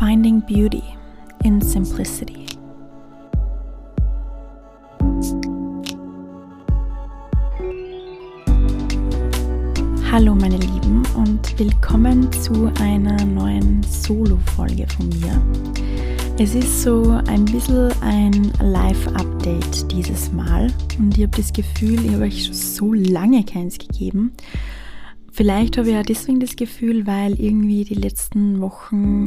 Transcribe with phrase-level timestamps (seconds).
[0.00, 0.82] Finding Beauty
[1.44, 2.46] in Simplicity.
[10.10, 15.38] Hallo meine Lieben und willkommen zu einer neuen Solo-Folge von mir.
[16.38, 22.14] Es ist so ein bisschen ein Live-Update dieses Mal und ich habe das Gefühl, ich
[22.14, 24.32] habe euch schon so lange keins gegeben
[25.40, 29.24] Vielleicht habe ich ja deswegen das Gefühl, weil irgendwie die letzten Wochen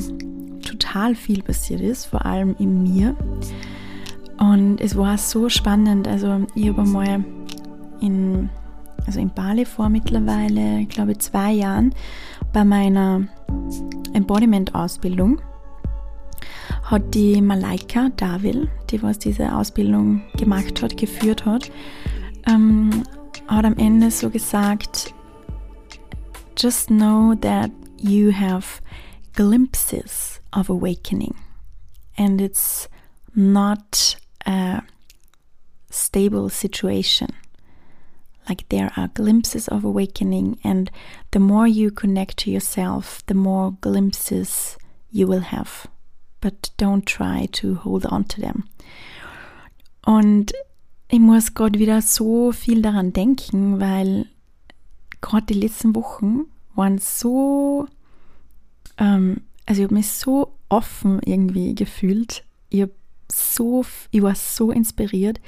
[0.62, 3.16] total viel passiert ist, vor allem in mir.
[4.38, 6.08] Und es war so spannend.
[6.08, 7.26] Also ich habe einmal
[8.00, 8.48] in,
[9.08, 11.96] also in Bali vor mittlerweile, glaube ich, zwei Jahren
[12.54, 13.24] bei meiner
[14.14, 15.42] Embodiment-Ausbildung
[16.84, 21.72] hat die Malaika Davil, die was diese Ausbildung gemacht hat, geführt hat,
[22.48, 23.02] ähm,
[23.48, 25.16] hat am Ende so gesagt,
[26.64, 28.82] just know that you have
[29.36, 31.36] glimpses of awakening
[32.18, 32.88] and it's
[33.36, 34.82] not a
[35.90, 37.28] stable situation.
[38.48, 40.90] Like there are glimpses of awakening, and
[41.32, 44.78] the more you connect to yourself, the more glimpses
[45.12, 45.88] you will have.
[46.40, 48.70] But don't try to hold on to them.
[50.06, 50.54] Und
[51.10, 54.28] ich muss gerade wieder so viel daran denken, weil
[55.22, 57.88] gerade die letzten Wochen waren so,
[58.98, 62.44] ähm, also ich habe mich so offen irgendwie gefühlt.
[62.70, 62.86] Ich,
[63.32, 65.40] so, ich war so inspiriert.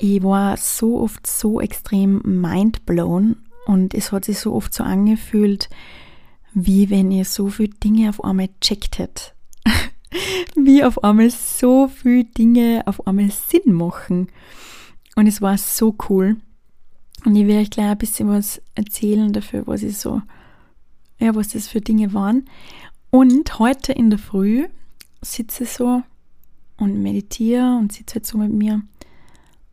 [0.00, 5.68] Ich war so oft so extrem mindblown und es hat sich so oft so angefühlt,
[6.52, 9.34] wie wenn ihr so viele Dinge auf einmal checkt hättet.
[10.54, 14.28] wie auf einmal so viele Dinge auf einmal Sinn machen.
[15.16, 16.36] Und es war so cool.
[17.24, 20.22] Und ich werde euch gleich ein bisschen was erzählen dafür, was ich so,
[21.18, 22.44] ja, was das für Dinge waren.
[23.10, 24.66] Und heute in der Früh
[25.22, 26.02] sitze ich so
[26.76, 28.82] und meditiere und sitze jetzt so mit mir.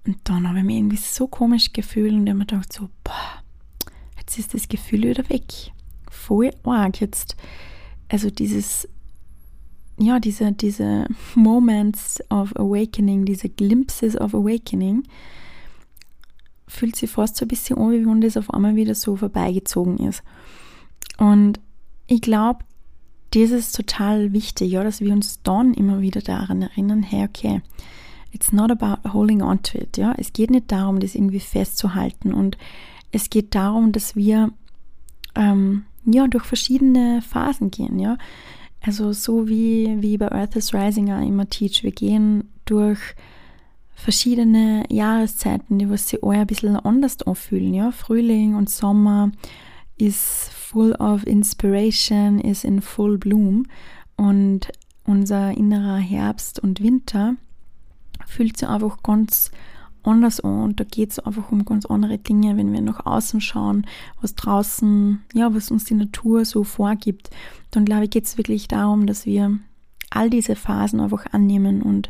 [0.06, 3.44] Und dann habe ich mich irgendwie so komisch gefühlt und habe mir gedacht so, boah,
[4.18, 5.72] jetzt ist das Gefühl wieder weg.
[6.10, 7.36] Voll arg jetzt.
[8.10, 8.88] Also dieses,
[9.98, 15.04] ja, diese, diese Moments of Awakening, diese Glimpses of Awakening,
[16.68, 19.98] fühlt sich fast so ein bisschen an, wie wenn das auf einmal wieder so vorbeigezogen
[19.98, 20.24] ist.
[21.22, 21.60] Und
[22.08, 22.66] ich glaube,
[23.30, 27.62] das ist total wichtig, ja, dass wir uns dann immer wieder daran erinnern, hey, okay,
[28.32, 30.16] it's not about holding on to it, ja.
[30.18, 32.58] Es geht nicht darum, das irgendwie festzuhalten und
[33.12, 34.52] es geht darum, dass wir
[35.36, 38.18] ähm, ja durch verschiedene Phasen gehen, ja.
[38.82, 43.00] Also so wie, wie bei Earth is Rising auch immer teach, wir gehen durch
[43.94, 47.76] verschiedene Jahreszeiten, die was sich alle ein bisschen anders anfühlen.
[47.76, 47.92] Ja?
[47.92, 49.32] Frühling und Sommer
[50.00, 53.66] ist full of inspiration, ist in full bloom.
[54.16, 54.70] Und
[55.04, 57.36] unser innerer Herbst und Winter
[58.26, 59.52] fühlt sich einfach ganz
[60.04, 60.64] anders an.
[60.64, 63.86] Und da geht es einfach um ganz andere Dinge, wenn wir nach außen schauen,
[64.22, 67.30] was draußen, ja, was uns die Natur so vorgibt,
[67.72, 69.60] dann glaube ich, geht es wirklich darum, dass wir
[70.10, 72.10] all diese Phasen einfach annehmen und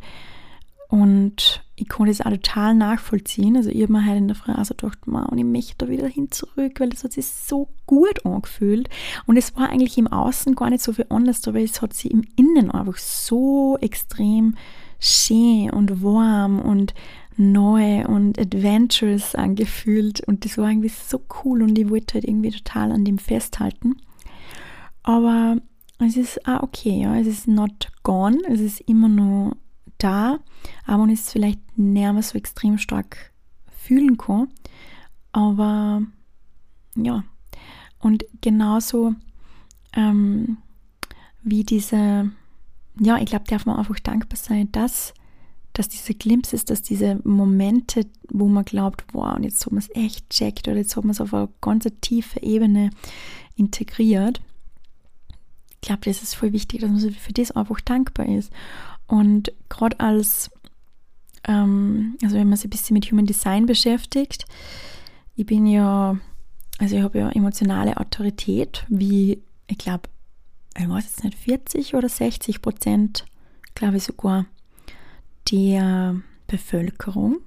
[0.92, 3.56] und ich konnte es auch total nachvollziehen.
[3.56, 6.06] Also ich habe mir heute in der Früh gedacht, man, und ich möchte da wieder
[6.06, 8.90] hin zurück, weil das hat sich so gut angefühlt.
[9.26, 12.12] Und es war eigentlich im Außen gar nicht so viel anders, aber es hat sich
[12.12, 14.56] im Innen einfach so extrem
[15.00, 16.94] schön und warm und
[17.38, 20.20] neu und adventurous angefühlt.
[20.28, 23.96] Und das war irgendwie so cool und ich wollte halt irgendwie total an dem festhalten.
[25.04, 25.56] Aber
[26.00, 29.56] es ist auch okay, ja, es ist not gone, es ist immer noch
[30.04, 30.40] da,
[30.86, 33.32] aber man ist vielleicht nicht mehr so extrem stark
[33.72, 34.48] fühlen kann.
[35.32, 36.02] Aber
[36.96, 37.24] ja,
[38.00, 39.16] und genauso
[39.94, 40.58] ähm,
[41.44, 42.32] wie diese,
[43.00, 45.14] ja, ich glaube, darf man einfach dankbar sein, dass,
[45.74, 49.80] dass diese Glimpse ist, dass diese Momente, wo man glaubt, wow, und jetzt hat man
[49.80, 52.92] es echt checkt oder jetzt hat man es auf eine ganz tiefe Ebene
[53.56, 54.42] integriert.
[55.70, 58.52] Ich glaube, das ist voll wichtig, dass man für das einfach dankbar ist.
[59.12, 60.50] Und gerade als,
[61.46, 64.46] ähm, also wenn man sich ein bisschen mit Human Design beschäftigt,
[65.36, 66.18] ich bin ja,
[66.80, 70.04] also ich habe ja emotionale Autorität, wie, ich glaube,
[70.78, 73.26] ich weiß jetzt nicht, 40 oder 60 Prozent,
[73.76, 74.46] glaube ich sogar,
[75.52, 76.16] der
[76.48, 77.40] Bevölkerung,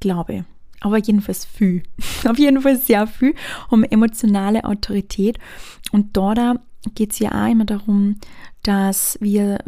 [0.00, 0.44] glaube
[0.82, 1.82] aber jedenfalls viel,
[2.28, 3.34] auf jeden Fall sehr viel,
[3.70, 5.38] um emotionale Autorität.
[5.92, 6.56] Und da
[6.94, 8.16] geht es ja auch immer darum,
[8.62, 9.58] dass wir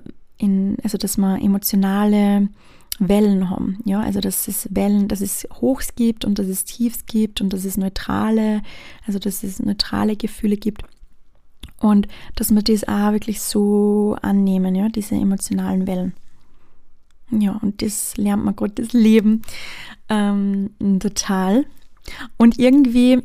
[0.43, 2.49] in, also dass wir emotionale
[2.99, 7.07] Wellen haben, ja, also dass es Wellen, dass es Hochs gibt und dass es Tiefs
[7.07, 8.63] gibt und dass es neutrale,
[9.07, 10.83] also dass es neutrale Gefühle gibt.
[11.81, 12.07] Und
[12.37, 16.15] dass wir das auch wirklich so annehmen, ja, diese emotionalen Wellen.
[17.31, 19.43] Ja, und das lernt man gerade das Leben
[20.09, 21.67] ähm, total.
[22.37, 23.23] Und irgendwie,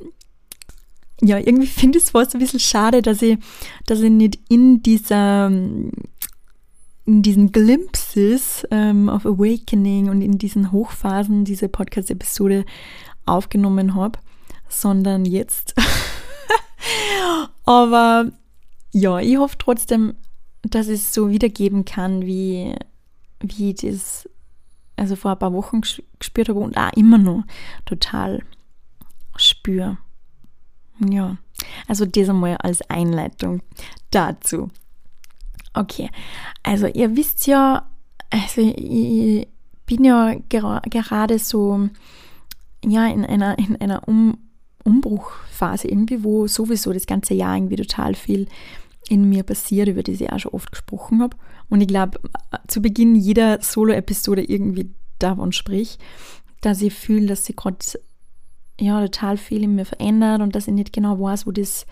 [1.21, 3.37] ja, irgendwie finde ich es fast ein bisschen schade, dass ich,
[3.85, 5.51] dass ich nicht in dieser,
[7.07, 12.65] in diesen Glimpses ähm, of Awakening und in diesen Hochphasen diese Podcast-Episode
[13.25, 14.19] aufgenommen habe,
[14.67, 15.73] sondern jetzt.
[17.65, 18.29] Aber
[18.91, 20.15] ja, ich hoffe trotzdem,
[20.63, 22.75] dass ich es so wiedergeben kann, wie,
[23.39, 24.29] wie ich das
[24.97, 25.79] also vor ein paar Wochen
[26.19, 27.43] gespürt habe und auch immer noch
[27.85, 28.43] total
[29.37, 29.97] spüre.
[30.99, 31.37] Ja,
[31.87, 33.61] also das einmal als Einleitung
[34.11, 34.69] dazu.
[35.77, 36.09] Okay,
[36.63, 37.87] also ihr wisst ja,
[38.29, 39.47] also ich
[39.85, 41.87] bin ja gera gerade so
[42.83, 44.37] ja in einer in einer um
[44.83, 48.47] Umbruchphase irgendwie, wo sowieso das ganze Jahr irgendwie total viel
[49.09, 51.35] in mir passiert, über die ich auch schon oft gesprochen habe.
[51.69, 52.19] Und ich glaube,
[52.67, 54.89] zu Beginn jeder Solo-Episode irgendwie
[55.19, 55.99] davon sprich,
[56.61, 57.77] dass ich fühle, dass sie gerade
[58.79, 61.85] ja, total viel in mir verändert und dass ich nicht genau weiß, wo, das,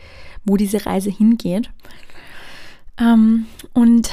[0.45, 1.71] wo diese Reise hingeht.
[2.97, 4.12] Ähm, und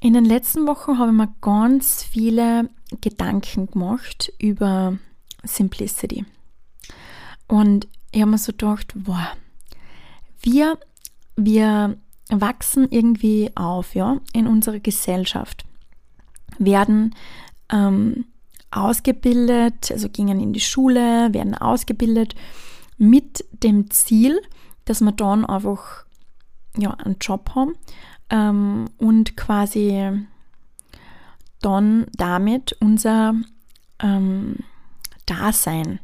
[0.00, 2.68] in den letzten Wochen habe ich mir ganz viele
[3.00, 4.98] Gedanken gemacht über
[5.44, 6.24] Simplicity.
[7.46, 9.28] Und ich habe mir so gedacht, boah,
[10.40, 10.78] wir,
[11.36, 11.96] wir
[12.28, 15.64] wachsen irgendwie auf, ja, in unserer Gesellschaft,
[16.58, 17.14] werden
[17.70, 18.26] ähm,
[18.70, 22.34] ausgebildet, also gingen in die Schule, werden ausgebildet
[22.96, 24.40] mit dem Ziel,
[24.84, 26.04] dass wir dann einfach
[26.76, 27.74] ja, einen Job haben
[28.32, 30.10] ähm, und quasi
[31.60, 33.34] dann damit unser
[34.00, 34.56] ähm,
[35.26, 36.00] Dasein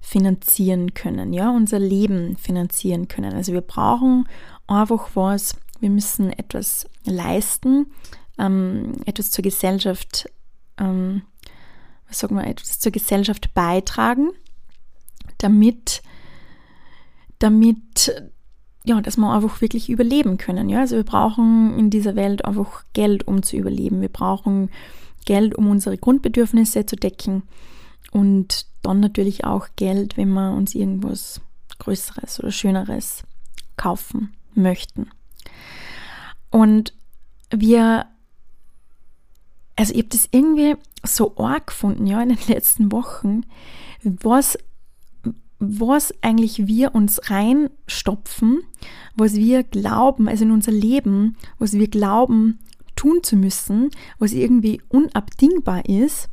[0.00, 3.34] finanzieren können, ja, unser Leben finanzieren können.
[3.34, 4.28] Also wir brauchen
[4.66, 7.86] einfach was, wir müssen etwas leisten,
[8.38, 10.28] ähm, etwas zur Gesellschaft,
[10.78, 11.22] ähm,
[12.08, 14.30] was sagen wir, etwas zur Gesellschaft beitragen,
[15.38, 16.02] damit,
[17.38, 18.30] damit,
[18.86, 20.68] ja, dass wir einfach wirklich überleben können.
[20.68, 24.00] Ja, also wir brauchen in dieser Welt einfach Geld, um zu überleben.
[24.00, 24.70] Wir brauchen
[25.24, 27.42] Geld, um unsere Grundbedürfnisse zu decken
[28.12, 31.40] und dann natürlich auch Geld, wenn wir uns irgendwas
[31.80, 33.24] Größeres oder Schöneres
[33.76, 35.10] kaufen möchten.
[36.50, 36.94] Und
[37.50, 38.06] wir,
[39.74, 43.42] also ich habe das irgendwie so arg gefunden, ja, in den letzten Wochen,
[44.04, 44.56] was,
[45.58, 48.60] was eigentlich wir uns reinstopfen,
[49.14, 52.58] was wir glauben, also in unser Leben, was wir glauben
[52.94, 56.28] tun zu müssen, was irgendwie unabdingbar ist,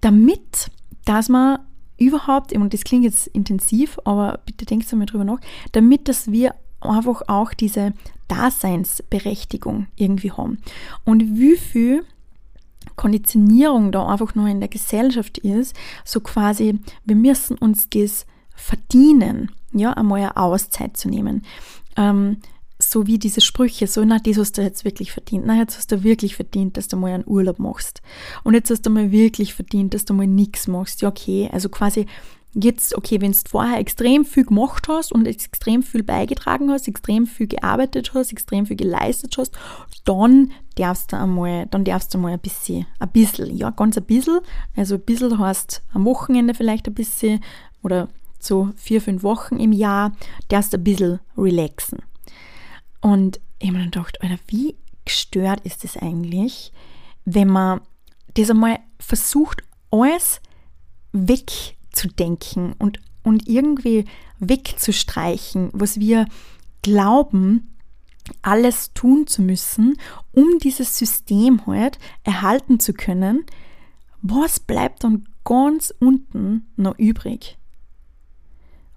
[0.00, 0.70] damit,
[1.04, 1.58] dass man
[1.96, 5.40] überhaupt, und das klingt jetzt intensiv, aber bitte denkt einmal drüber nach,
[5.72, 7.92] damit, dass wir einfach auch diese
[8.28, 10.58] Daseinsberechtigung irgendwie haben.
[11.04, 12.04] Und wie viel
[12.96, 19.50] Konditionierung da einfach nur in der Gesellschaft ist, so quasi, wir müssen uns das verdienen,
[19.72, 21.44] ja, einmal eine Auszeit zu nehmen.
[21.96, 22.38] Ähm,
[22.78, 25.44] so wie diese Sprüche, so, na, das hast du jetzt wirklich verdient.
[25.46, 28.02] Na, jetzt hast du wirklich verdient, dass du mal einen Urlaub machst.
[28.42, 31.02] Und jetzt hast du mal wirklich verdient, dass du mal nichts machst.
[31.02, 31.48] Ja, okay.
[31.52, 32.06] Also quasi
[32.54, 37.26] jetzt, okay, wenn du vorher extrem viel gemacht hast und extrem viel beigetragen hast, extrem
[37.26, 39.56] viel gearbeitet hast, extrem viel geleistet hast,
[40.04, 44.04] dann darfst du einmal, dann darfst du mal ein bisschen, ein bisschen, ja, ganz ein
[44.04, 44.40] bisschen.
[44.76, 47.40] Also ein bisschen heißt am Wochenende vielleicht ein bisschen
[47.82, 48.08] oder
[48.38, 50.12] so vier, fünf Wochen im Jahr,
[50.48, 51.98] darfst du ein bisschen relaxen.
[53.00, 56.72] Und ich habe mir dann gedacht, Alter, wie gestört ist das eigentlich,
[57.24, 57.80] wenn man
[58.34, 60.40] das einmal versucht, alles
[61.94, 64.04] wegzudenken und, und irgendwie
[64.38, 66.26] wegzustreichen, was wir
[66.82, 67.70] glauben,
[68.42, 69.96] alles tun zu müssen,
[70.32, 73.44] um dieses System halt erhalten zu können,
[74.22, 77.58] was bleibt dann ganz unten noch übrig?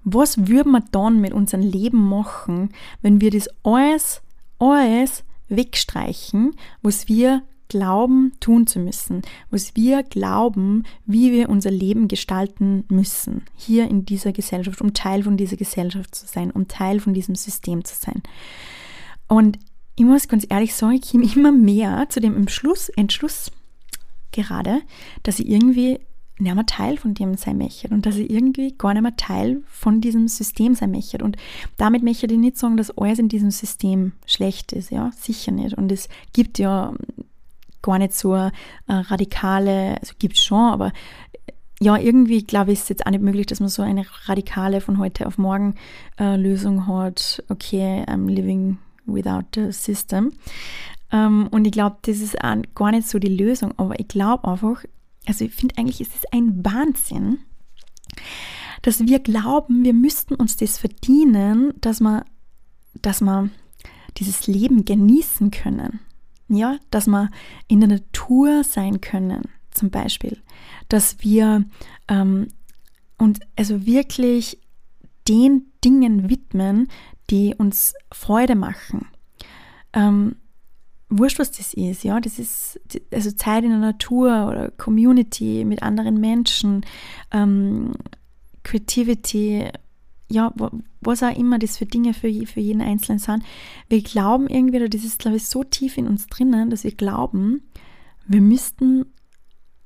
[0.09, 2.69] was würden wir dann mit unserem Leben machen,
[3.01, 4.21] wenn wir das alles,
[4.57, 12.07] alles wegstreichen, was wir glauben tun zu müssen, was wir glauben, wie wir unser Leben
[12.07, 16.99] gestalten müssen, hier in dieser Gesellschaft, um Teil von dieser Gesellschaft zu sein, um Teil
[16.99, 18.21] von diesem System zu sein.
[19.27, 19.59] Und
[19.95, 23.51] ich muss ganz ehrlich sagen, ich komme immer mehr zu dem Entschluss, Entschluss
[24.31, 24.81] gerade,
[25.23, 25.99] dass ich irgendwie
[26.39, 29.63] nicht mehr Teil von dem sein möchte und dass ich irgendwie gar nicht mehr Teil
[29.67, 31.17] von diesem System sein möchte.
[31.23, 31.37] Und
[31.77, 35.75] damit möchte ich nicht sagen, dass alles in diesem System schlecht ist, ja, sicher nicht.
[35.77, 36.93] Und es gibt ja
[37.81, 38.51] gar nicht so eine
[38.87, 40.91] radikale, also gibt es schon, aber
[41.79, 44.81] ja, irgendwie glaube ich, ist es jetzt auch nicht möglich, dass man so eine radikale
[44.81, 45.75] von heute auf morgen
[46.19, 47.43] äh, Lösung hat.
[47.49, 50.33] Okay, I'm living without the system.
[51.11, 54.47] Ähm, und ich glaube, das ist auch gar nicht so die Lösung, aber ich glaube
[54.47, 54.83] einfach,
[55.25, 57.39] also ich finde eigentlich, ist es ein Wahnsinn,
[58.81, 62.25] dass wir glauben, wir müssten uns das verdienen, dass wir,
[63.01, 63.49] dass wir
[64.17, 65.99] dieses Leben genießen können.
[66.49, 67.29] Ja, dass wir
[67.67, 70.41] in der Natur sein können, zum Beispiel.
[70.87, 71.65] Dass wir
[72.07, 72.47] ähm,
[73.17, 74.59] uns also wirklich
[75.27, 76.87] den Dingen widmen,
[77.29, 79.07] die uns Freude machen.
[79.93, 80.37] Ähm,
[81.09, 82.79] wurscht, was das ist, ja, das ist
[83.11, 86.85] also Zeit in der Natur oder Community mit anderen Menschen,
[87.31, 87.93] ähm,
[88.63, 89.69] Creativity,
[90.29, 90.53] ja,
[91.01, 93.43] was auch immer das für Dinge für, für jeden Einzelnen sind.
[93.87, 96.93] Wir glauben irgendwie, oder das ist, glaube ich, so tief in uns drinnen, dass wir
[96.93, 97.61] glauben,
[98.27, 99.05] wir müssten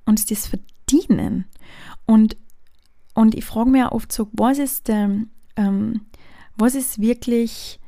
[0.05, 1.45] uns das verdienen.
[2.05, 2.37] Und,
[3.13, 5.11] und ich frage mich auch oft so, was ist der,
[5.55, 6.01] ähm,
[6.57, 7.79] was ist wirklich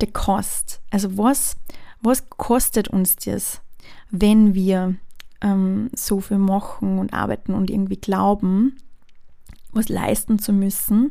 [0.00, 0.80] der Kost?
[0.90, 1.56] Also was,
[2.00, 3.60] was kostet uns das,
[4.10, 4.96] wenn wir
[5.42, 8.78] ähm, so viel machen und arbeiten und irgendwie glauben,
[9.72, 11.10] was leisten zu müssen,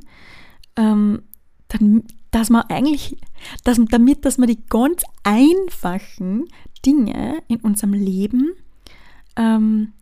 [0.76, 1.24] ähm,
[1.68, 3.18] dann, dass man eigentlich,
[3.64, 6.46] dass, damit, dass man die ganz einfachen
[6.86, 8.54] Dinge in unserem Leben
[9.36, 9.94] ähm,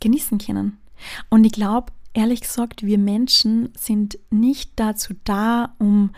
[0.00, 0.78] genießen können.
[1.30, 6.10] Und ich glaube, ehrlich gesagt, wir Menschen sind nicht dazu da, um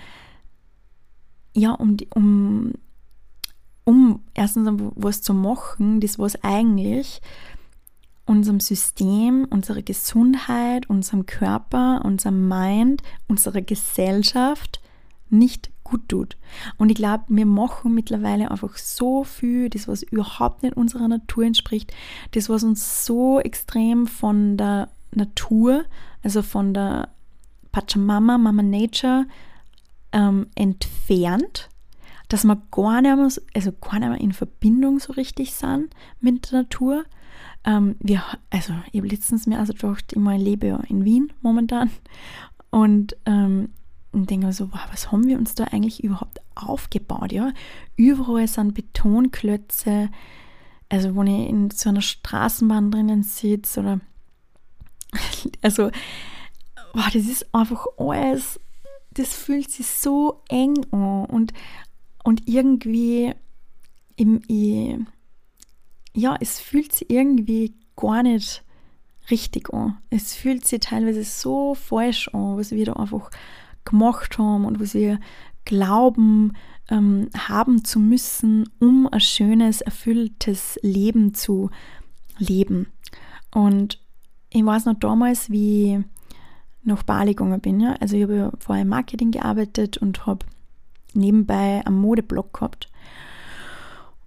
[1.56, 2.72] ja, um, um,
[3.84, 7.20] um erstens was zu machen, das was eigentlich
[8.26, 14.80] unserem System, unserer Gesundheit, unserem Körper, unserem Mind, unserer Gesellschaft
[15.30, 16.36] nicht gut tut.
[16.78, 21.44] Und ich glaube, wir machen mittlerweile einfach so viel, das was überhaupt nicht unserer Natur
[21.44, 21.92] entspricht,
[22.32, 25.84] das was uns so extrem von der Natur,
[26.22, 27.10] also von der
[27.72, 29.26] Pachamama, Mama Nature
[30.12, 31.68] ähm, entfernt,
[32.28, 36.50] dass wir gar nicht, mehr, also gar nicht mehr in Verbindung so richtig sind mit
[36.50, 37.04] der Natur
[37.64, 41.32] ähm, wir, also ich habe letztens mir also gedacht, ich, meine, lebe ja in Wien
[41.40, 41.90] momentan
[42.70, 43.70] und, ähm,
[44.12, 47.52] denke mir so, wow, was haben wir uns da eigentlich überhaupt aufgebaut, ja?
[47.96, 50.08] Überall sind Betonklötze,
[50.88, 54.00] also wo ich in so einer Straßenbahn drinnen sitze oder
[55.62, 55.90] also
[56.92, 58.60] wow, das ist einfach alles,
[59.14, 61.52] das fühlt sich so eng an und,
[62.24, 63.32] und irgendwie
[64.16, 65.06] im,
[66.14, 68.64] ja, es fühlt sich irgendwie gar nicht
[69.30, 69.98] richtig an.
[70.10, 73.30] Es fühlt sich teilweise so falsch an, was wir da einfach
[73.84, 75.20] gemacht haben und was wir
[75.64, 76.52] glauben
[76.90, 81.70] ähm, haben zu müssen, um ein schönes, erfülltes Leben zu
[82.38, 82.88] leben.
[83.52, 84.00] Und
[84.50, 86.04] ich weiß noch damals, wie ich
[86.84, 87.80] nach Bali gegangen bin.
[87.80, 87.96] Ja?
[88.00, 90.46] Also ich habe ja vorher im Marketing gearbeitet und habe
[91.14, 92.90] nebenbei einen Modeblog gehabt.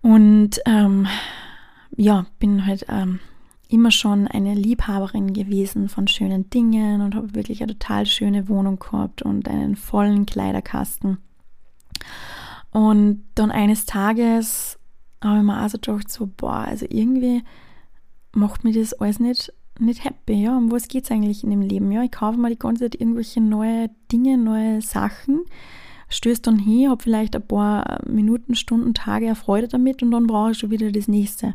[0.02, 1.08] Und ähm,
[1.96, 3.20] ja, bin halt ähm,
[3.70, 8.80] immer schon eine Liebhaberin gewesen von schönen Dingen und habe wirklich eine total schöne Wohnung
[8.80, 11.18] gehabt und einen vollen Kleiderkasten.
[12.72, 14.80] Und dann eines Tages
[15.24, 17.44] habe ich mir also gedacht, so, boah, also irgendwie
[18.34, 20.56] macht mir das alles nicht, nicht happy, ja.
[20.56, 21.92] Um was geht es eigentlich in dem Leben?
[21.92, 25.44] Ja, ich kaufe mir die ganze Zeit irgendwelche neue Dinge, neue Sachen,
[26.10, 30.52] stößt dann hin, habe vielleicht ein paar Minuten, Stunden, Tage Erfreude damit und dann brauche
[30.52, 31.54] ich schon wieder das nächste.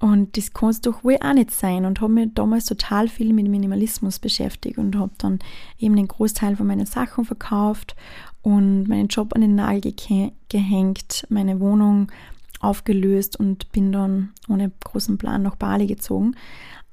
[0.00, 1.84] Und das kann es doch wohl auch nicht sein.
[1.84, 5.38] Und habe mich damals total viel mit Minimalismus beschäftigt und habe dann
[5.78, 7.96] eben den Großteil von meinen Sachen verkauft
[8.42, 12.12] und meinen Job an den Nagel ge gehängt, meine Wohnung
[12.60, 16.34] aufgelöst und bin dann ohne großen Plan nach Bali gezogen.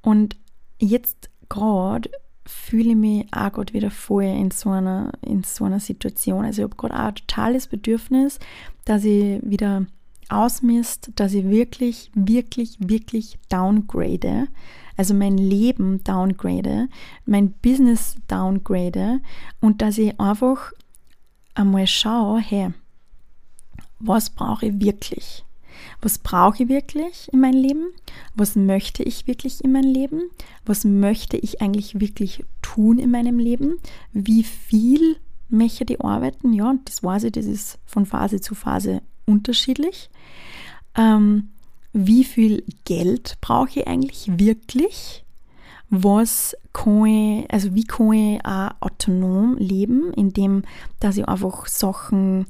[0.02, 0.38] Und
[0.80, 2.10] jetzt gerade
[2.52, 6.46] fühle ich mich auch gerade wieder voll in so einer, in so einer Situation.
[6.46, 8.40] Also ich habe gerade auch ein totales Bedürfnis,
[8.86, 9.86] dass ich wieder
[10.30, 14.48] ausmisst, dass ich wirklich, wirklich, wirklich downgrade,
[14.98, 16.88] also mein Leben downgrade,
[17.26, 19.22] mein Business downgrade
[19.60, 20.72] und dass ich einfach
[21.54, 22.70] einmal schaue, hey,
[24.00, 25.44] was brauche ich wirklich?
[26.02, 27.86] Was brauche ich wirklich in meinem Leben?
[28.36, 30.22] Was möchte ich wirklich in meinem Leben?
[30.66, 33.78] Was möchte ich eigentlich wirklich tun in meinem Leben?
[34.14, 35.18] Wie viel
[35.50, 36.54] möchte ich arbeiten?
[36.54, 40.10] Ja, das weiß ich, das ist von Phase zu Phase unterschiedlich.
[40.96, 41.50] Ähm,
[41.94, 45.26] wie viel Geld brauche ich eigentlich wirklich?
[45.90, 50.64] Was kann ich, also wie kann ich auch autonom leben, indem
[51.02, 52.46] dass ich einfach Sachen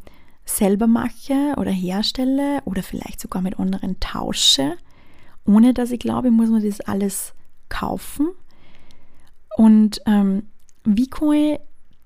[0.58, 4.76] selber mache oder herstelle oder vielleicht sogar mit anderen tausche,
[5.46, 7.34] ohne dass ich glaube, muss mir das alles
[7.70, 8.30] kaufen.
[9.58, 10.44] Und ähm,
[10.84, 11.60] wie kann ich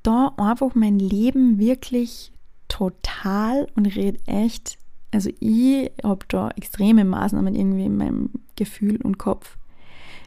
[0.03, 2.31] da einfach mein Leben wirklich
[2.67, 4.77] total und rede echt,
[5.11, 9.57] also ich habe da extreme Maßnahmen irgendwie in meinem Gefühl und Kopf.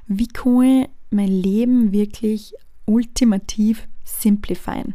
[0.07, 2.55] Wie kann ich mein Leben wirklich
[2.87, 4.95] ultimativ simplifieren?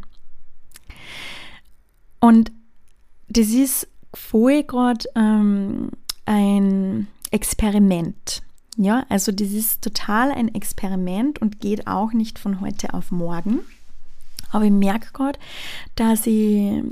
[2.19, 2.51] Und
[3.33, 5.89] das ist voll gerade ähm,
[6.25, 8.43] ein Experiment.
[8.77, 13.59] Ja, also das ist total ein Experiment und geht auch nicht von heute auf morgen.
[14.51, 15.39] Aber ich merke gerade,
[15.95, 16.83] dass ich,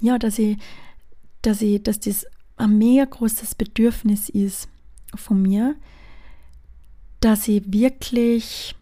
[0.00, 0.58] ja, dass ich,
[1.42, 4.68] dass ich, dass das ein mega großes Bedürfnis ist
[5.14, 5.74] von mir,
[7.20, 8.74] dass ich wirklich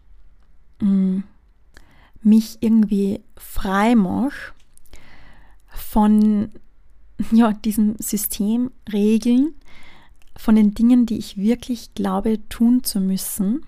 [0.79, 1.23] mh, mm,
[2.23, 4.53] mich irgendwie frei mache
[5.71, 6.51] von
[7.31, 9.53] ja, diesem System, Regeln,
[10.37, 13.65] von den Dingen, die ich wirklich glaube tun zu müssen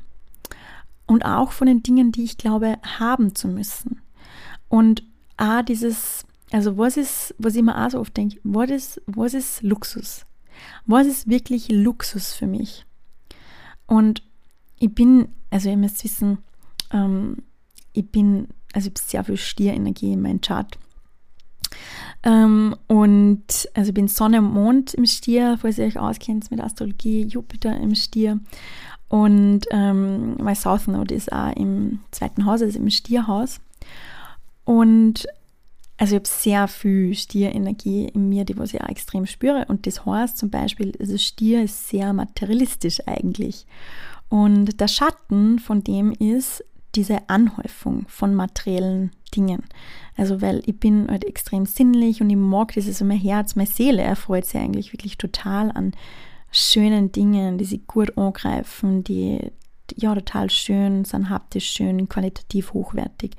[1.05, 4.01] und auch von den Dingen, die ich glaube haben zu müssen.
[4.69, 5.03] Und
[5.37, 9.33] auch dieses, also was ist, was ich mir auch so oft denke, was ist, was
[9.33, 10.25] ist Luxus?
[10.85, 12.85] Was ist wirklich Luxus für mich?
[13.85, 14.23] Und
[14.79, 16.39] ich bin, also ihr müsst wissen,
[16.91, 17.37] ähm,
[17.91, 20.77] ich bin, also ich habe sehr viel Stierenergie in meinem Chart.
[22.23, 26.61] Ähm, und also ich bin Sonne und Mond im Stier, falls ihr euch auskennt mit
[26.61, 28.39] Astrologie, Jupiter im Stier.
[29.09, 33.59] Und ähm, mein South Node ist auch im zweiten Haus, also im Stierhaus.
[34.63, 35.27] Und
[35.97, 39.65] also ich habe sehr viel Stierenergie in mir, die was ich auch extrem spüre.
[39.67, 43.65] Und das heißt zum Beispiel, also Stier ist sehr materialistisch eigentlich.
[44.29, 46.63] Und der Schatten von dem ist
[46.95, 49.63] diese Anhäufung von materiellen Dingen.
[50.15, 53.69] Also weil ich bin halt extrem sinnlich und ich mag das, also mein Herz, meine
[53.69, 55.93] Seele erfreut sich eigentlich wirklich total an
[56.51, 59.39] schönen Dingen, die sich gut angreifen, die,
[59.95, 63.35] ja total schön sind, haptisch schön, qualitativ hochwertig.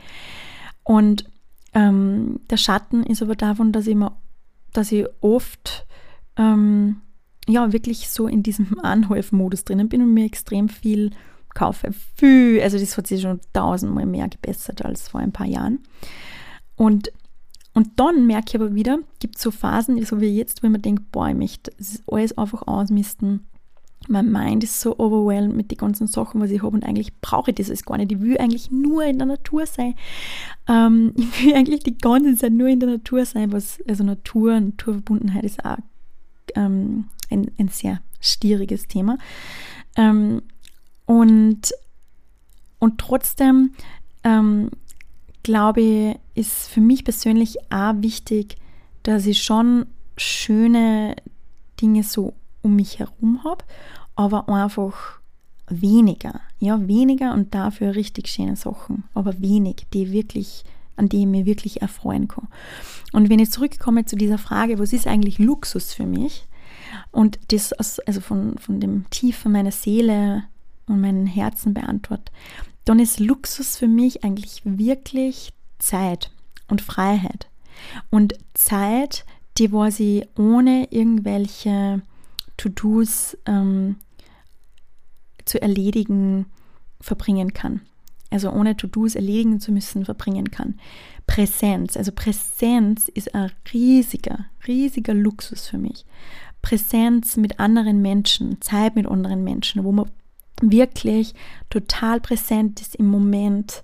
[0.83, 1.25] Und
[1.75, 4.13] ähm, der Schatten ist aber davon, dass ich, mir,
[4.73, 5.87] dass ich oft
[6.37, 7.01] ähm,
[7.47, 11.11] ja wirklich so in diesem Anhäufmodus drinnen bin und mir extrem viel
[11.55, 11.93] kaufe.
[12.17, 15.81] Viel, also das hat sich schon tausendmal mehr gebessert als vor ein paar Jahren.
[16.77, 17.13] Und,
[17.73, 20.83] und dann merke ich aber wieder, gibt es so Phasen, so wie jetzt, wo man
[20.83, 21.73] denkt, boah, ich möchte
[22.07, 23.47] alles einfach ausmisten.
[24.07, 27.51] Mein Mind ist so overwhelmed mit den ganzen Sachen, was ich habe und eigentlich brauche
[27.51, 28.13] ich das alles gar nicht.
[28.13, 29.95] Ich will eigentlich nur in der Natur sein.
[30.69, 34.61] Ähm, ich will eigentlich die ganze Zeit nur in der Natur sein, was, also Natur,
[34.61, 35.79] Naturverbundenheit ist auch
[36.55, 39.17] ähm, ein, ein sehr stieriges Thema.
[39.97, 40.43] Ähm,
[41.07, 41.73] und,
[42.79, 43.73] und trotzdem
[44.23, 44.71] ähm,
[45.43, 48.57] glaube ich, ist für mich persönlich auch wichtig,
[49.05, 49.87] dass ich schon
[50.17, 51.15] schöne
[51.81, 53.65] Dinge so um mich herum habe,
[54.17, 55.21] aber einfach
[55.69, 56.41] weniger.
[56.59, 60.65] Ja, weniger und dafür richtig schöne Sachen, aber wenig, die wirklich,
[60.97, 62.49] an die ich mir wirklich erfreuen kann.
[63.13, 66.47] Und wenn ich zurückkomme zu dieser Frage, was ist eigentlich Luxus für mich?
[67.11, 70.45] Und das also von, von dem Tiefen meiner Seele
[70.87, 72.31] und meinem Herzen beantwortet,
[72.85, 76.31] dann ist Luxus für mich eigentlich wirklich Zeit
[76.69, 77.49] und Freiheit.
[78.11, 79.25] Und Zeit,
[79.59, 82.03] die wo sie ohne irgendwelche
[82.57, 83.97] To-Dos ähm,
[85.45, 86.47] zu erledigen
[87.01, 87.81] verbringen kann.
[88.31, 90.79] Also ohne To-Dos erledigen zu müssen verbringen kann.
[91.27, 96.05] Präsenz, also Präsenz ist ein riesiger, riesiger Luxus für mich.
[96.63, 100.11] Präsenz mit anderen Menschen, Zeit mit anderen Menschen, wo man
[100.61, 101.35] wirklich
[101.71, 103.83] total präsent ist im Moment.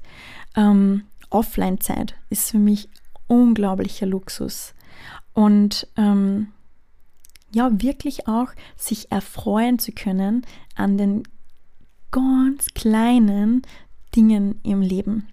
[0.57, 2.89] Ähm, Offline-Zeit ist für mich
[3.29, 4.75] unglaublicher Luxus.
[5.33, 6.49] Und ähm,
[7.53, 11.23] ja, wirklich auch sich erfreuen zu können an den
[12.11, 13.63] ganz kleinen
[14.15, 15.29] Dingen im Leben.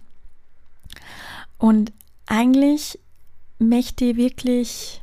[1.58, 1.92] Und
[2.26, 2.98] eigentlich
[3.58, 5.02] möchte ich wirklich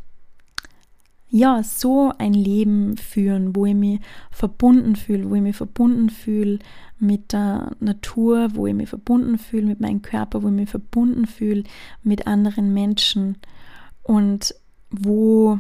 [1.30, 4.00] ja, so ein Leben führen, wo ich mich
[4.32, 6.60] verbunden fühle, wo ich mich verbunden fühle
[7.00, 11.26] mit der Natur, wo ich mich verbunden fühle mit meinem Körper, wo ich mich verbunden
[11.26, 11.64] fühle
[12.04, 13.38] mit anderen Menschen
[14.04, 14.56] und
[14.90, 15.60] wo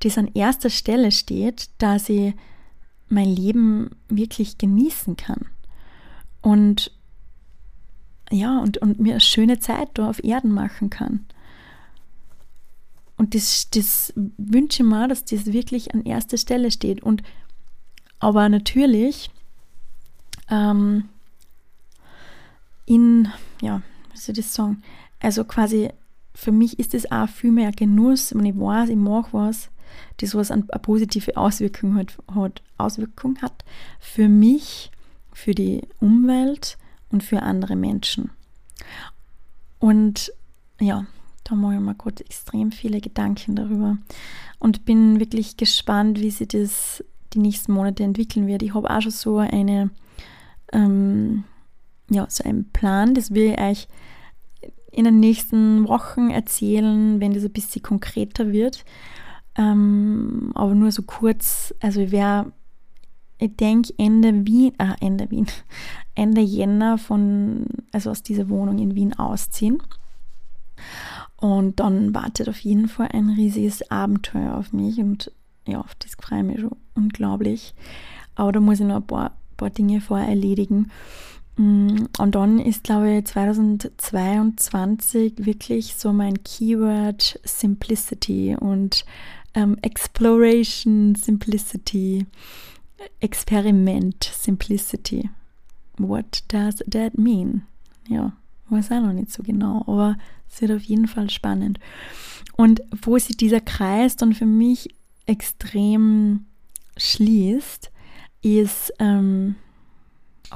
[0.00, 2.34] das an erster Stelle steht, dass ich
[3.08, 5.46] mein Leben wirklich genießen kann.
[6.42, 6.92] Und
[8.30, 11.24] ja, und, und mir eine schöne Zeit da auf Erden machen kann.
[13.18, 17.02] Und das, das wünsche ich mir, dass das wirklich an erster Stelle steht.
[17.02, 17.22] Und
[18.20, 19.30] aber natürlich
[20.50, 21.08] ähm,
[22.86, 23.28] in,
[23.60, 24.82] ja, wie soll ich das sagen?
[25.20, 25.90] Also quasi
[26.34, 29.70] für mich ist es auch viel mehr Genuss, wenn ich weiß, ich mache was,
[30.18, 33.64] das was eine, positive Auswirkung hat, hat, Auswirkung hat
[33.98, 34.92] für mich,
[35.32, 36.78] für die Umwelt
[37.10, 38.30] und für andere Menschen.
[39.80, 40.32] Und
[40.80, 41.06] ja,
[41.56, 43.98] Mir gerade extrem viele Gedanken darüber
[44.58, 48.62] und bin wirklich gespannt, wie sich das die nächsten Monate entwickeln wird.
[48.62, 49.90] Ich habe auch schon so eine,
[50.72, 51.44] ähm,
[52.10, 53.88] ja, so einen Plan, das will ich euch
[54.90, 58.84] in den nächsten Wochen erzählen, wenn das ein bisschen konkreter wird.
[59.56, 62.52] Ähm, aber nur so kurz, also ich werde,
[63.38, 65.46] ich denke Ende Wien, äh, Ende Wien,
[66.14, 69.82] Ende Jänner von, also aus dieser Wohnung in Wien ausziehen.
[71.40, 75.32] Und dann wartet auf jeden Fall ein riesiges Abenteuer auf mich und
[75.66, 77.74] ja, auf das freue ich mich schon unglaublich.
[78.34, 80.90] Aber da muss ich noch ein paar, paar Dinge vorher erledigen.
[81.56, 89.04] Mm, und dann ist, glaube ich, 2022 wirklich so mein Keyword Simplicity und
[89.54, 92.26] ähm, Exploration Simplicity,
[93.20, 95.30] Experiment Simplicity.
[95.98, 97.62] What does that mean?
[98.08, 98.32] Ja,
[98.70, 100.16] weiß auch noch nicht so genau, aber
[100.50, 101.78] es wird auf jeden Fall spannend.
[102.56, 104.94] Und wo sich dieser Kreis dann für mich
[105.26, 106.46] extrem
[106.96, 107.90] schließt,
[108.42, 109.56] ist, ähm,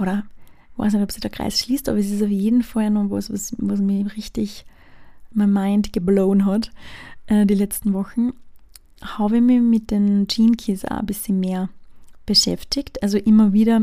[0.01, 0.25] oder
[0.73, 3.11] ich weiß nicht, ob sich der Kreis schließt, aber es ist auf jeden Fall noch
[3.11, 4.65] was, was, was mich richtig
[5.35, 6.71] mein Mind geblown hat
[7.27, 8.33] äh, die letzten Wochen.
[9.01, 11.69] Habe ich mich mit den Gene Keys auch ein bisschen mehr
[12.27, 13.03] beschäftigt.
[13.03, 13.83] Also immer wieder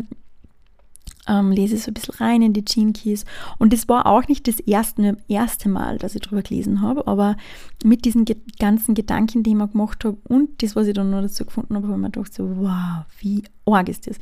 [1.29, 3.23] ähm, lese so ein bisschen rein in die Gene Keys.
[3.59, 7.37] Und das war auch nicht das erste, erste Mal, dass ich darüber gelesen habe, aber
[7.83, 8.25] mit diesen
[8.57, 11.75] ganzen Gedanken, die ich mir gemacht habe und das, was ich dann noch dazu gefunden
[11.75, 14.17] habe, habe ich mir gedacht, so, wow, wie arg ist das.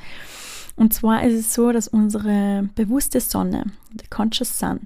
[0.76, 3.64] Und zwar ist es so, dass unsere bewusste Sonne,
[4.00, 4.82] the Conscious Sun,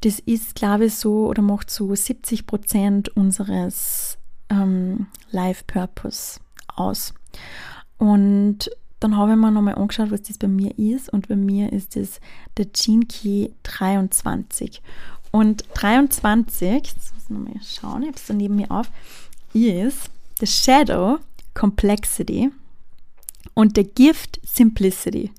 [0.00, 6.40] das ist, glaube ich, so oder macht so 70 Prozent unseres ähm, Life Purpose
[6.74, 7.14] aus.
[7.98, 11.12] Und dann habe ich mir nochmal angeschaut, was das bei mir ist.
[11.12, 12.20] Und bei mir ist das
[12.56, 14.82] der Gene Key 23.
[15.30, 18.90] Und 23, jetzt muss ich nochmal schauen, ich habe es da neben mir auf,
[19.52, 21.18] ist the Shadow
[21.54, 22.50] Complexity
[23.54, 25.32] und der Gift Simplicity.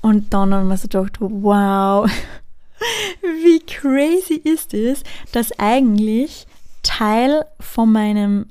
[0.00, 2.08] Und dann haben wir so gedacht, wow,
[3.22, 6.46] wie crazy ist es, dass eigentlich
[6.82, 8.46] Teil von meinem,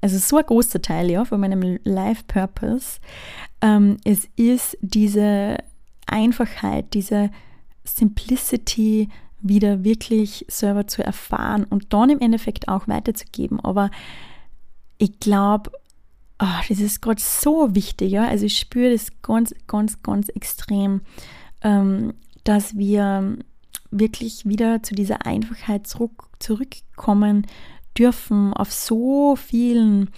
[0.00, 3.00] also so ein großer Teil ja, von meinem Life Purpose,
[3.60, 5.58] ähm, es ist diese
[6.06, 7.30] Einfachheit, diese
[7.84, 9.08] Simplicity
[9.40, 13.60] wieder wirklich selber zu erfahren und dann im Endeffekt auch weiterzugeben.
[13.60, 13.90] Aber
[14.98, 15.70] ich glaube,
[16.40, 18.26] oh, das ist gerade so wichtig, ja.
[18.26, 21.02] Also ich spüre das ganz, ganz, ganz extrem,
[21.62, 23.38] ähm, dass wir
[23.90, 27.46] wirklich wieder zu dieser Einfachheit zurück, zurückkommen
[27.98, 30.10] dürfen auf so vielen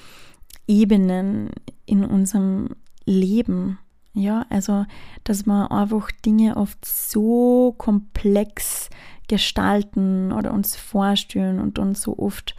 [0.67, 1.51] Ebenen
[1.87, 3.79] in unserem Leben.
[4.13, 4.87] Ja, also,
[5.25, 8.91] dass wir einfach Dinge oft so komplex
[9.29, 12.57] gestalten oder uns vorstellen und uns so oft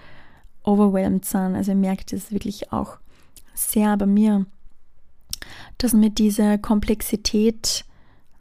[0.63, 1.55] overwhelmed sind.
[1.55, 2.97] Also, ich merke das wirklich auch
[3.53, 4.45] sehr bei mir,
[5.77, 7.85] dass mir diese Komplexität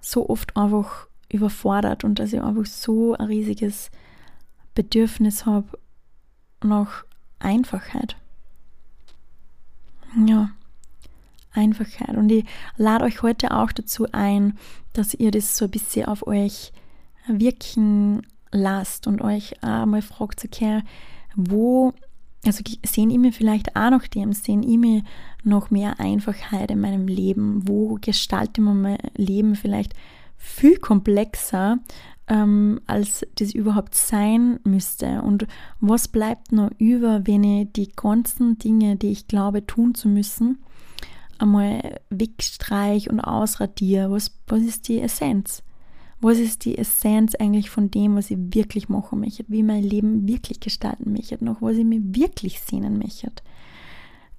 [0.00, 3.90] so oft einfach überfordert und dass ich einfach so ein riesiges
[4.74, 5.78] Bedürfnis habe
[6.62, 7.04] nach
[7.38, 8.16] Einfachheit.
[10.26, 10.50] Ja.
[11.52, 12.16] Einfachheit.
[12.16, 12.44] Und ich
[12.76, 14.58] lade euch heute auch dazu ein,
[14.92, 16.72] dass ihr das so ein bisschen auf euch
[17.26, 20.82] wirken lasst und euch einmal fragt, okay,
[21.34, 21.92] wo,
[22.44, 25.02] also sehen ich mir vielleicht auch noch dem, sehen ich mir
[25.44, 27.66] noch mehr Einfachheit in meinem Leben?
[27.68, 29.94] Wo gestalte ich mein Leben vielleicht
[30.36, 31.78] viel komplexer,
[32.30, 35.20] ähm, als das überhaupt sein müsste?
[35.22, 35.46] Und
[35.80, 40.58] was bleibt noch über, wenn ich die ganzen Dinge, die ich glaube tun zu müssen,
[41.38, 45.62] einmal wegstreich und ausradiere, was, was ist die Essenz?
[46.22, 50.28] Was ist die Essenz eigentlich von dem, was ich wirklich machen möchte, wie mein Leben
[50.28, 53.32] wirklich gestalten möchte, noch was ich mir wirklich sehnen möchte?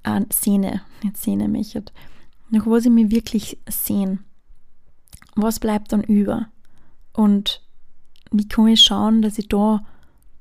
[0.03, 1.83] Äh, sehne, nicht sehnen möchte.
[2.51, 4.19] Nach was ich mir wirklich sehne.
[5.35, 6.49] Was bleibt dann über?
[7.13, 7.61] Und
[8.31, 9.85] wie kann ich schauen, dass ich da,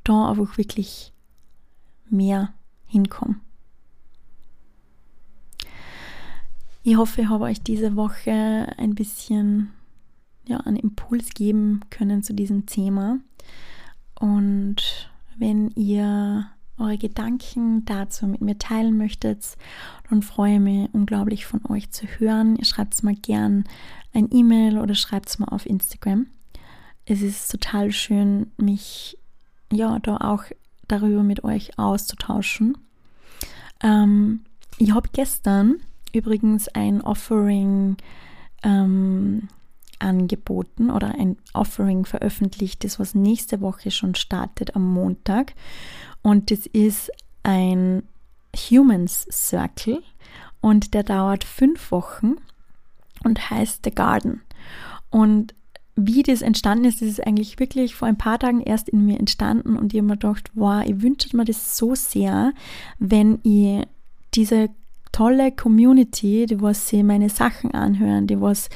[0.05, 1.12] da einfach wirklich
[2.09, 2.53] mehr
[2.87, 3.37] hinkomme?
[6.83, 9.70] Ich hoffe, ich habe euch diese Woche ein bisschen
[10.46, 13.18] ja, einen Impuls geben können zu diesem Thema.
[14.18, 16.46] Und wenn ihr
[16.79, 19.57] eure Gedanken dazu mit mir teilen möchtet,
[20.09, 22.57] dann freue ich mich unglaublich von euch zu hören.
[22.57, 23.64] Ihr schreibt es mal gern
[24.14, 26.26] ein E-Mail oder schreibt es mal auf Instagram.
[27.07, 29.19] Es ist total schön, mich
[29.73, 30.45] ja da auch
[30.87, 32.77] darüber mit euch auszutauschen.
[33.83, 34.41] Ähm,
[34.79, 35.77] ich habe gestern
[36.13, 37.97] übrigens ein Offering
[38.63, 39.49] ähm,
[39.99, 45.55] angeboten oder ein Offering veröffentlicht, das was nächste Woche schon startet am Montag.
[46.23, 47.11] Und das ist
[47.43, 48.03] ein
[48.57, 50.03] Humans Circle
[50.61, 52.37] und der dauert fünf Wochen
[53.25, 54.43] und heißt The Garden.
[55.11, 55.55] Und
[55.96, 59.18] wie das entstanden ist, das ist eigentlich wirklich vor ein paar Tagen erst in mir
[59.18, 62.53] entstanden und ich habe mir gedacht, wow, ich wünsche mir das so sehr,
[62.98, 63.87] wenn ich
[64.35, 64.70] diese
[65.12, 68.68] tolle Community, die was sie meine Sachen anhören, die was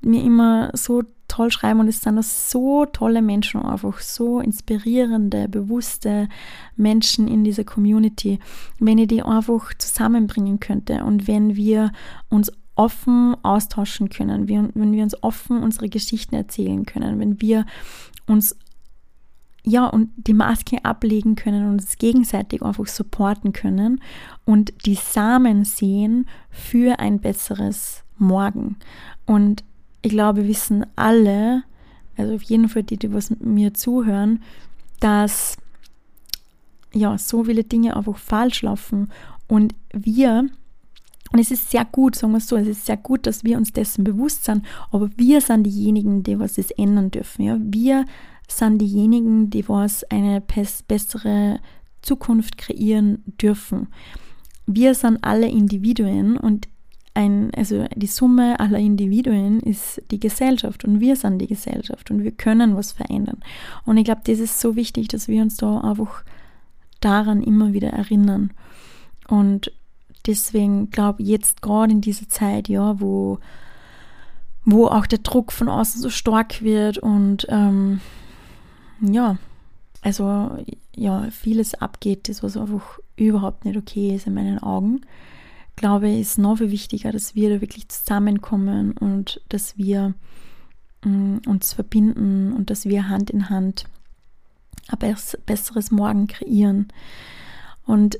[0.00, 6.28] mir immer so toll schreiben und es sind so tolle Menschen, einfach so inspirierende, bewusste
[6.76, 8.38] Menschen in dieser Community,
[8.78, 11.92] wenn ich die einfach zusammenbringen könnte und wenn wir
[12.28, 17.66] uns offen austauschen können, wenn wir uns offen unsere Geschichten erzählen können, wenn wir
[18.26, 18.56] uns
[19.64, 24.00] ja und die Maske ablegen können und uns gegenseitig einfach supporten können
[24.44, 28.76] und die Samen sehen für ein besseres Morgen.
[29.26, 29.64] Und
[30.02, 31.64] ich glaube, wir wissen alle,
[32.16, 34.42] also auf jeden Fall die, die was mir zuhören,
[35.00, 35.56] dass
[36.92, 39.10] ja so viele Dinge einfach falsch laufen
[39.48, 40.48] und wir
[41.32, 43.56] und es ist sehr gut, sagen wir es so, es ist sehr gut, dass wir
[43.56, 47.42] uns dessen bewusst sind, aber wir sind diejenigen, die was das ändern dürfen.
[47.44, 47.58] Ja?
[47.60, 48.04] Wir
[48.48, 51.60] sind diejenigen, die was eine bessere
[52.02, 53.88] Zukunft kreieren dürfen.
[54.66, 56.68] Wir sind alle Individuen und
[57.14, 62.22] ein, also die Summe aller Individuen ist die Gesellschaft und wir sind die Gesellschaft und
[62.22, 63.40] wir können was verändern.
[63.84, 66.24] Und ich glaube, das ist so wichtig, dass wir uns da einfach
[67.00, 68.52] daran immer wieder erinnern.
[69.28, 69.72] Und
[70.26, 73.38] deswegen glaube ich jetzt gerade in dieser Zeit, ja, wo,
[74.64, 78.00] wo auch der Druck von außen so stark wird und ähm,
[79.00, 79.38] ja,
[80.02, 80.58] also
[80.94, 85.00] ja, vieles abgeht, das was einfach überhaupt nicht okay ist in meinen Augen
[85.76, 90.14] glaube ich, ist noch viel wichtiger, dass wir da wirklich zusammenkommen und dass wir
[91.04, 93.84] mm, uns verbinden und dass wir Hand in Hand
[94.88, 96.88] ein besseres Morgen kreieren.
[97.84, 98.18] Und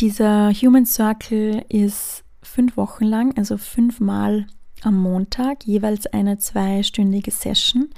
[0.00, 4.46] dieser Human Circle ist fünf Wochen lang, also fünfmal
[4.82, 7.90] am Montag, jeweils eine zweistündige Session,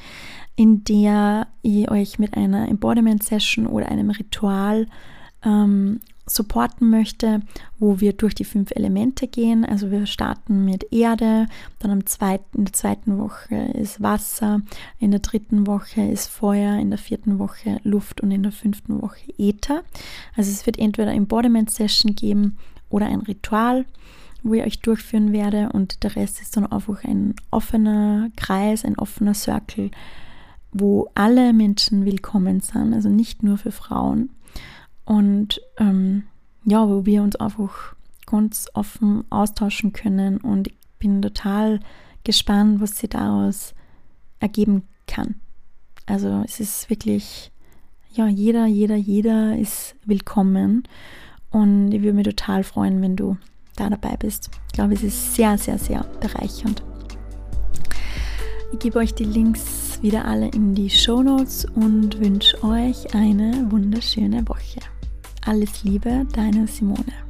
[0.56, 4.86] in der ihr euch mit einer Embodiment Session oder einem Ritual
[5.44, 6.00] ähm,
[6.34, 7.40] supporten möchte,
[7.78, 9.64] wo wir durch die fünf Elemente gehen.
[9.64, 11.46] Also wir starten mit Erde,
[11.78, 14.62] dann am zweiten, in der zweiten Woche ist Wasser,
[14.98, 19.02] in der dritten Woche ist Feuer, in der vierten Woche Luft und in der fünften
[19.02, 19.82] Woche Äther.
[20.36, 22.56] Also es wird entweder Embodiment Session geben
[22.88, 23.84] oder ein Ritual,
[24.42, 28.98] wo ich euch durchführen werde und der Rest ist dann einfach ein offener Kreis, ein
[28.98, 29.90] offener Circle,
[30.72, 34.30] wo alle Menschen willkommen sind, also nicht nur für Frauen.
[35.04, 36.24] Und ähm,
[36.64, 37.94] ja, wo wir uns einfach
[38.26, 40.38] ganz offen austauschen können.
[40.38, 41.80] Und ich bin total
[42.24, 43.74] gespannt, was sich daraus
[44.38, 45.36] ergeben kann.
[46.06, 47.50] Also es ist wirklich,
[48.12, 50.84] ja, jeder, jeder, jeder ist willkommen.
[51.50, 53.36] Und ich würde mich total freuen, wenn du
[53.76, 54.50] da dabei bist.
[54.68, 56.82] Ich glaube, es ist sehr, sehr, sehr bereichernd.
[58.72, 59.24] Ich gebe euch die
[60.02, 64.80] Wieder alle in die Show Notes und wünsche euch eine wunderschöne Woche.
[65.44, 67.29] Alles Liebe, deine Simone.